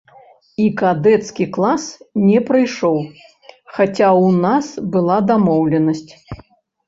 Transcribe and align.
І 0.61 0.67
кадэцкі 0.79 1.45
клас 1.57 1.83
не 2.29 2.39
прыйшоў, 2.47 2.97
хаця 3.75 4.07
ў 4.23 4.25
нас 4.45 4.65
была 4.95 5.17
дамоўленасць. 5.33 6.11